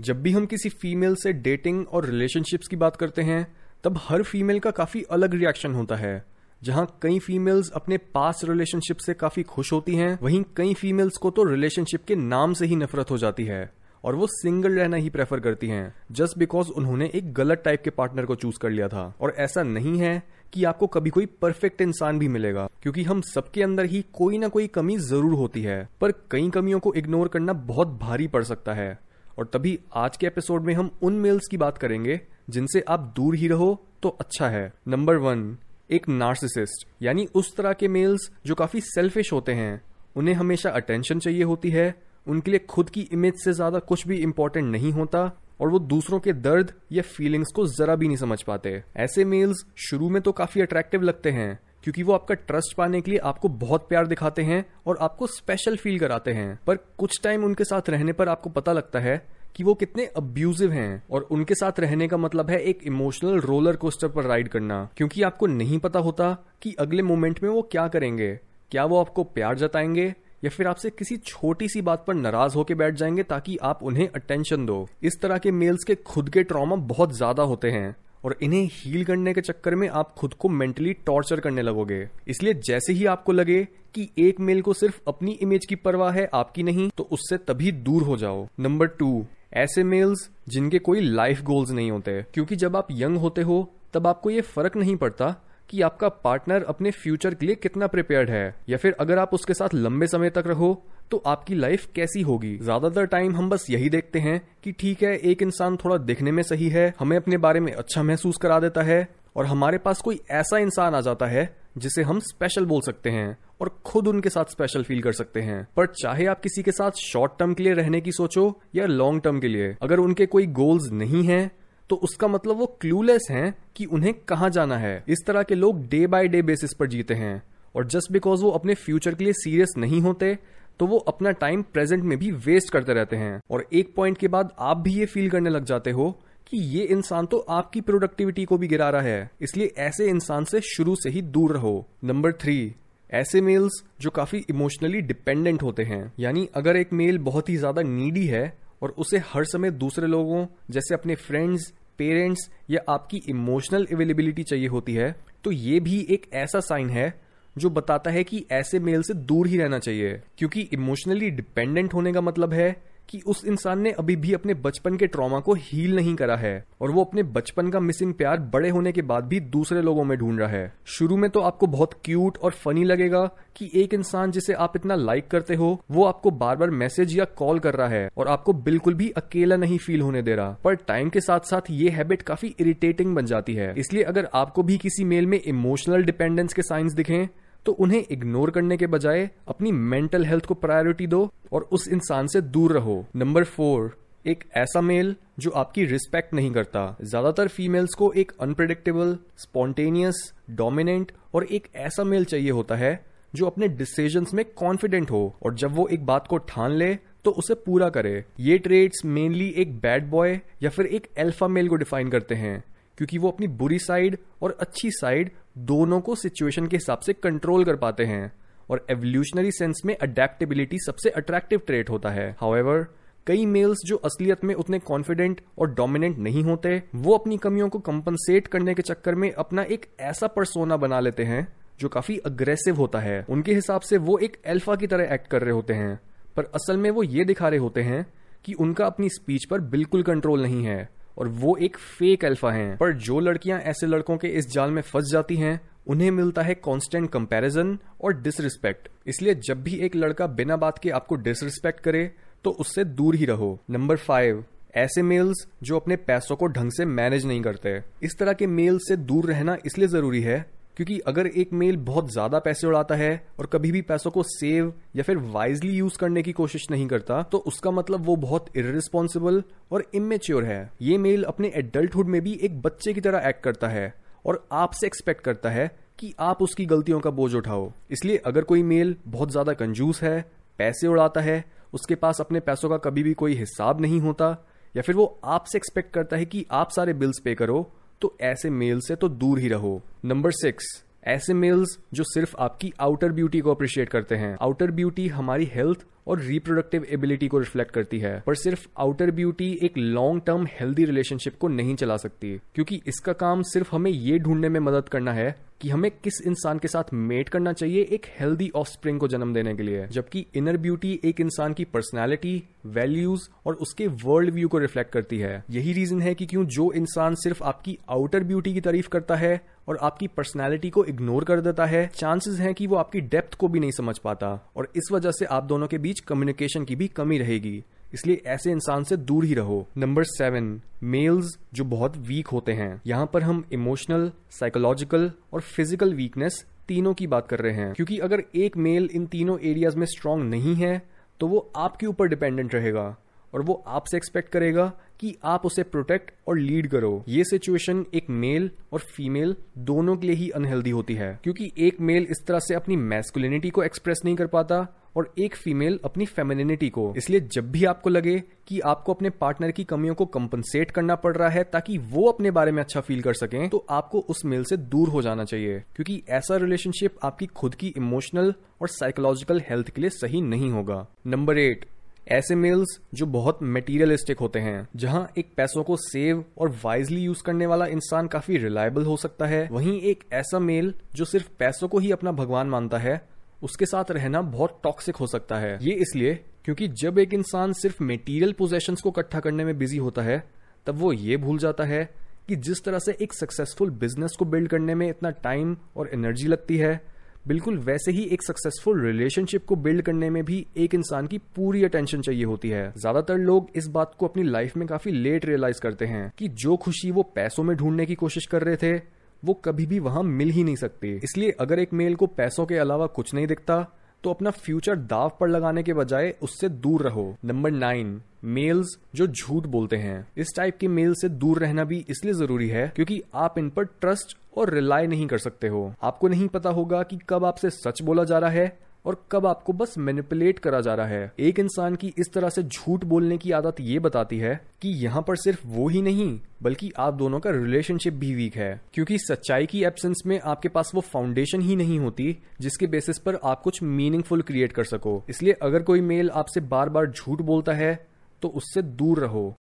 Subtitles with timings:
[0.00, 3.46] जब भी हम किसी फीमेल से डेटिंग और रिलेशनशिप्स की बात करते हैं,
[3.84, 6.24] तब हर फीमेल का काफ़ी अलग रिएक्शन होता है।
[6.62, 11.30] जहाँ कई फीमेल्स अपने पास रिलेशनशिप से काफ़ी खुश होती हैं, वहीं कई फीमेल्स को
[11.30, 13.72] तो रिलेशनशिप के नाम से ही नफरत हो जाती है,
[14.04, 17.90] और वो सिंगल रहना ही प्रेफर करती हैं जस्ट बिकॉज़ उन्होंने एक गलत टाइप के
[17.90, 20.22] पार्टनर को चूज़ कर लिया था। और ऐसा नहीं है
[20.52, 24.48] कि आपको कभी कोई परफेक्ट इंसान भी मिलेगा, क्योंकि हम सबके अंदर ही कोई ना
[24.48, 28.74] कोई कमी ज़रूर होती है, पर कई कमियों को इग्नोर करना बहुत भारी पड़ सकता
[28.74, 28.98] है।
[29.38, 32.20] और तभी आज के एपिसोड में हम उन मेल्स की बात करेंगे,
[32.50, 35.56] जिनसे आप दूर ही रहो तो अच्छा है। नंबर वन
[35.90, 39.80] एक नार्सिसिस्ट यानी उस तरह के मेल्स जो काफ़ी सेल्फिश होते हैं।
[40.16, 41.94] उन्हें हमेशा अटेंशन चाहिए होती है,
[42.26, 46.18] उनके लिए खुद की इमेज से ज़्यादा कुछ भी इंपॉर्टेंट नहीं होता, और वो दूसरों
[46.20, 50.32] के दर्द या फीलिंग्स को जरा भी नहीं समझ पाते। ऐसे मेल्स शुरू में तो
[50.32, 54.42] काफ़ी अट्रैक्टिव लगते हैं क्योंकि वो आपका ट्रस्ट पाने के लिए आपको बहुत प्यार दिखाते
[54.42, 58.50] हैं और आपको स्पेशल फील कराते हैं। पर कुछ टाइम उनके साथ रहने पर आपको
[58.50, 59.16] पता लगता है
[59.56, 63.76] कि वो कितने अब्यूजिव हैं और उनके साथ रहने का मतलब है एक इमोशनल रोलर
[63.76, 67.86] कोस्टर पर राइड करना। क्योंकि आपको नहीं पता होता कि अगले मोमेंट में वो क्या
[67.88, 68.38] करेंगे।
[68.72, 70.14] क्या वो आपको प्यार जताएँगे
[70.44, 74.08] या फिर आपसे किसी छोटी सी बात पर नाराज़ होकर बैठ जाएँगे ताकि आप उन्हें
[74.08, 78.36] अटेंशन दो। इस तरह के मेल्स के खुद के ट्रॉमा बहुत ज़्यादा होते हैं। और
[78.42, 82.92] इन्हें हील करने के चक्कर में आप खुद को मेंटली टॉर्चर करने लगोगे। इसलिए जैसे
[82.92, 86.88] ही आपको लगे कि एक मेल को सिर्फ़ अपनी इमेज की परवाह है, आपकी नहीं
[86.96, 91.90] तो उससे तभी दूर हो जाओ। नंबर टू ऐसे मेल्स जिनके कोई लाइफ गोल्स नहीं
[91.90, 95.34] होते, क्योंकि जब आप यंग होते हो, तब आपको ये फ़र्क नहीं पड़ता
[95.70, 99.54] कि आपका पार्टनर अपने फ्यूचर के लिए कितना प्रिपेयर्ड है, या फिर अगर आप उसके
[99.54, 102.56] साथ लंबे समय तक रहो तो आपकी लाइफ कैसी होगी?
[102.56, 106.42] ज़्यादातर टाइम हम बस यही देखते हैं कि ठीक है, एक इंसान थोड़ा दिखने में
[106.42, 110.20] सही है, हमें अपने बारे में अच्छा महसूस करा देता है, और हमारे पास कोई
[110.30, 114.44] ऐसा इंसान आ जाता है, जिसे हम स्पेशल बोल सकते हैं, और खुद उनके साथ
[114.44, 117.72] स्पेशल फील कर सकते हैं। पर चाहे आप किसी के साथ शॉर्ट टर्म के लिए
[117.72, 121.50] रहने की सोचो, या लॉन्ग टर्म के लिए, अगर उनके कोई गोल्स नहीं है
[121.90, 125.86] तो उसका मतलब वो क्लूलेस हैं कि उन्हें कहाँ जाना है। इस तरह के लोग
[125.88, 127.42] डे बाय डे बेसिस पर जीते हैं।
[127.74, 130.36] और जस्ट बिकॉज़ वो अपने फ्यूचर के लिए सीरियस नहीं होते
[130.80, 134.28] तो वो अपना टाइम प्रेजेंट में भी वेस्ट करते रहते हैं। और एक पॉइंट के
[134.28, 136.10] बाद आप भी ये फील करने लग जाते हो
[136.46, 140.60] कि ये इंसान तो आपकी प्रोडक्टिविटी को भी गिरा रहा है। इसलिए ऐसे इंसान से
[140.66, 142.74] शुरू से ही दूर रहो। नंबर थ्री
[143.10, 147.82] ऐसे मेल्स जो काफ़ी इमोशनली डिपेंडेंट होते हैं। यानी अगर एक मेल बहुत ही ज़्यादा
[147.84, 148.52] नीडी है
[148.82, 154.68] और उसे हर समय दूसरे लोगों, जैसे अपने फ्रेंड्स पेरेंट्स या आपकी इमोशनल अवेलेबिलिटी चाहिए
[154.68, 157.12] होती है तो ये भी एक ऐसा साइन है
[157.56, 162.12] जो बताता है कि ऐसे मेल से दूर ही रहना चाहिए, क्योंकि इमोशनली डिपेंडेंट होने
[162.12, 162.70] का मतलब है
[163.10, 166.52] कि उस इंसान ने अभी भी अपने बचपन के ट्रॉमा को हील नहीं करा है
[166.80, 170.16] और वो अपने बचपन का मिसिंग प्यार बड़े होने के बाद भी दूसरे लोगों में
[170.18, 173.24] ढूंढ रहा है। शुरू में तो आपको बहुत क्यूट और फनी लगेगा
[173.56, 177.24] कि एक इंसान जिसे आप इतना लाइक करते हो, वो आपको बार बार मैसेज या
[177.24, 180.74] कॉल कर रहा है और आपको बिल्कुल भी अकेला नहीं फील होने दे रहा। पर
[180.74, 184.78] टाइम के साथ साथ ये हैबिट काफ़ी इरिटेटिंग बन जाती है। इसलिए अगर आपको भी
[184.78, 187.26] किसी मेल में इमोशनल डिपेंडेंस के साइंस दिखें
[187.66, 192.26] तो उन्हें इग्नोर करने के बजाय अपनी मेंटल हेल्थ को प्रायोरिटी दो और उस इंसान
[192.26, 197.94] से दूर रहो। नंबर फोर एक ऐसा मेल जो आपकी रिस्पेक्ट नहीं करता। ज़्यादातर फीमेल्स
[197.94, 200.22] को एक अनप्रिडिक्टेबल स्पॉन्टेनियस
[200.52, 202.98] डोमिनेंट और एक ऐसा मेल चाहिए होता है
[203.34, 206.94] जो अपने डिसीज़न में कॉन्फिडेंट हो और जब वो एक बात को ठान ले
[207.24, 211.68] तो उसे पूरा करे। ये ट्रेड्स मेनली एक बैड बॉय या फिर एक एल्फा मेल
[211.68, 212.62] को डिफाइन करते हैं,
[212.98, 217.64] क्योंकि वो अपनी बुरी साइड और अच्छी साइड दोनों को सिचुएशन के हिसाब से कंट्रोल
[217.64, 218.32] कर पाते हैं
[218.70, 222.86] और एवोल्यूशनरी सेंस में अडेप्टेबिलिटी सबसे अट्रैक्टिव ट्रेट होता है। हाउएवर
[223.26, 227.78] कई मेल्स जो असलियत में उतने कॉन्फिडेंट और डोमिनेंट नहीं होते, वो अपनी कमियों को
[227.78, 231.46] कंपनसेट करने के चक्कर में अपना एक ऐसा परसोना बना लेते हैं
[231.80, 235.42] जो काफ़ी अग्रेसिव होता है। उनके हिसाब से वो एक एल्फा की तरह एक्ट कर
[235.42, 235.98] रहे होते हैं,
[236.36, 238.06] पर असल में वो ये दिखा रहे होते हैं
[238.44, 240.88] कि उनका अपनी स्पीच पर बिल्कुल कंट्रोल नहीं है।
[241.18, 244.82] और वो एक फेक अल्फ़ा हैं। पर जो लड़कियाँ ऐसे लड़कों के इस जाल में
[244.82, 250.26] फंस जाती हैं, उन्हें मिलता है कांस्टेंट कंपैरिजन और डिसरिस्पेक्ट इसलिए जब भी एक लड़का
[250.28, 252.10] बिना बात के आपको डिसरिस्पेक्ट करे
[252.44, 254.44] तो उससे दूर ही रहो। नंबर फाइव
[254.74, 258.78] ऐसे मेल्स जो अपने पैसों को ढंग से मैनेज नहीं करते। इस तरह के मेल
[258.78, 260.44] से दूर रहना इसलिए ज़रूरी है
[260.80, 264.72] क्योंकि अगर एक मेल बहुत ज़्यादा पैसे उड़ाता है और कभी भी पैसों को सेव
[264.96, 269.42] या फिर वाइजली यूज़ करने की कोशिश नहीं करता तो उसका मतलब वो बहुत इरिस्पॉन्सिबल
[269.72, 273.68] और इमेच्योर है। ये मेल अपने एडल्टहुड में भी एक बच्चे की तरह एक्ट करता
[273.68, 273.92] है
[274.26, 278.62] और आपसे एक्सपेक्ट करता है कि आप उसकी गलतियों का बोझ उठाओ। इसलिए अगर कोई
[278.62, 280.20] मेल बहुत ज़्यादा कंजूस है,
[280.58, 284.36] पैसे उड़ाता है, उसके पास अपने पैसों का कभी भी कोई हिसाब नहीं होता,
[284.74, 287.60] या फिर वो आपसे एक्सपेक्ट करता है कि आप सारे बिल्स पे करो
[288.02, 290.64] तो ऐसे मेल से तो दूर ही रहो। नंबर सिक्स
[291.06, 295.84] ऐसे मेल्स जो सिर्फ़ आपकी आउटर ब्यूटी को अप्रिशिएट करते हैं। आउटर ब्यूटी हमारी हेल्थ
[296.06, 300.84] और रिप्रोडक्टिव एबिलिटी को रिफ्लेक्ट करती है, पर सिर्फ़ आउटर ब्यूटी एक लॉन्ग टर्म हेल्दी
[300.84, 305.12] रिलेशनशिप को नहीं चला सकती, क्योंकि इसका काम सिर्फ़ हमें ये ढूँढने में मदद करना
[305.12, 309.34] है कि हमें किस इंसान के साथ मेट करना चाहिए एक हेल्दी ऑफ़ को जन्म
[309.34, 314.48] देने के लिए, जबकि इनर ब्यूटी एक इंसान की पर्सनैलिटी वैल्यूज़ और उसके वर्ल्ड व्यू
[314.48, 318.54] को रिफ्लेक्ट करती है। यही रीजन है कि क्यों जो इंसान सिर्फ़ आपकी आउटर ब्यूटी
[318.54, 322.66] की तारीफ़ करता है और आपकी पर्सनैलिटी को इग्नोर कर देता है चांसेस हैं कि
[322.66, 325.78] वो आपकी डेप्थ को भी नहीं समझ पाता और इस वजह से आप दोनों के
[325.78, 327.62] बीच कम्युनिकेशन की भी कमी रहेगी।
[327.94, 332.80] इसलिए ऐसे इंसान से दूर ही रहो। नंबर सेवन मेल्स जो बहुत वीक होते हैं।
[332.86, 337.98] यहाँ पर हम इमोशनल साइकोलॉजिकल और फ़िज़िकल वीकनेस तीनों की बात कर रहे हैं। क्योंकि
[337.98, 340.80] अगर एक मेल इन तीनों एरियाज़ में स्ट्रांग नहीं है
[341.20, 342.96] तो वो आपके ऊपर डिपेंडेंट रहेगा
[343.32, 344.66] और वो आपसे एक्सपेक्ट करेगा
[345.00, 350.06] कि आप उसे प्रोटेक्ट और लीड करो। ये सिचुएशन एक मेल और फीमेल दोनों के
[350.06, 354.00] लिए ही अनहेल्दी होती है। क्योंकि एक मेल इस तरह से अपनी मैस्कुलिनिटी को एक्सप्रेस
[354.04, 354.66] नहीं कर पाता
[354.96, 359.50] और एक फीमेल अपनी फेमिनिटी को। इसलिए जब भी आपको लगे कि आपको अपने पार्टनर
[359.50, 363.02] की कमियों को कंपनसेट करना पड़ रहा है ताकि वो अपने बारे में अच्छा फील
[363.02, 367.26] कर सकें तो आपको उस मेल से दूर हो जाना चाहिए, क्योंकि ऐसा रिलेशनशिप आपकी
[367.26, 371.66] खुद की इमोशनल और साइकोलॉजिकल हेल्थ के लिए सही नहीं होगा। नंबर एट
[372.08, 377.22] ऐसे मेल्स जो बहुत मटेरियलिस्टिक होते हैं, जहाँ एक पैसों को सेव और वाइजली यूज़
[377.22, 381.68] करने वाला इंसान काफ़ी रिलायबल हो सकता है, वहीं एक ऐसा मेल जो सिर्फ़ पैसों
[381.68, 383.00] को ही अपना भगवान मानता है
[383.42, 386.14] उसके साथ रहना बहुत टॉक्सिक हो सकता है। ये इसलिए
[386.44, 390.22] क्योंकि जब एक इंसान सिर्फ़ मेटीरियल पोजेशन को इकट्ठा करने में बिज़ी होता है,
[390.66, 391.88] तब वो ये भूल जाता है
[392.28, 396.28] कि जिस तरह से एक सक्सेसफुल बिज़नेस को बिल्ड करने में इतना टाइम और एनर्जी
[396.28, 396.80] लगती है,
[397.28, 401.64] बिल्कुल वैसे ही एक सक्सेसफुल रिलेशनशिप को बिल्ड करने में भी एक इंसान की पूरी
[401.64, 405.60] अटेंशन चाहिए होती है। ज़्यादातर लोग इस बात को अपनी लाइफ में काफ़ी लेट रियलाइज़
[405.60, 408.78] करते हैं कि जो खुशी वो पैसों में ढूँढने की कोशिश कर रहे थे
[409.22, 412.58] वो कभी भी वहाँ मिल ही नहीं सकते। इसलिए अगर एक मेल को पैसों के
[412.58, 413.66] अलावा कुछ नहीं दिखता
[414.04, 419.06] तो अपना फ्यूचर दाव पर लगाने के बजाय उससे दूर रहो। नंबर नाइन, मेल्स जो
[419.06, 423.00] झूठ बोलते हैं। इस टाइप के मेल से दूर रहना भी इसलिए ज़रूरी है क्योंकि
[423.14, 426.98] आप इन पर ट्रस्ट और रिलाय नहीं कर सकते हो। आपको नहीं पता होगा कि
[427.08, 430.86] कब आपसे सच बोला जा रहा है और कब आपको बस मैनिपुलेट करा जा रहा
[430.86, 434.68] है। एक इंसान की इस तरह से झूठ बोलने की आदत ये बताती है कि
[434.84, 438.98] यहाँ पर सिर्फ़ वो ही नहीं, बल्कि आप दोनों का रिलेशनशिप भी वीक है। क्योंकि
[438.98, 443.42] सच्चाई की एब्सेंस में आपके पास वो फाउंडेशन ही नहीं होती, जिसके बेसिस पर आप
[443.42, 447.74] कुछ मीनिंगफुल क्रिएट कर सको। इसलिए अगर कोई मेल आपसे बार बार झूठ बोलता है
[448.22, 449.34] तो उससे दूर रहो।